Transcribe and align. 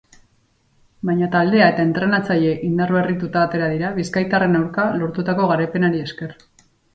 Baina 1.09 1.27
taldea 1.35 1.67
eta 1.73 1.85
entrenatzaile 1.89 2.53
indarberrituta 2.69 3.43
atera 3.49 3.69
dira 3.75 3.93
bizkaitarren 3.99 4.61
aurka 4.63 4.87
lortutako 5.03 5.47
garaipenari 5.53 6.03
esker. 6.09 6.35